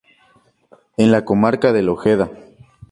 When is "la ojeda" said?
1.83-2.31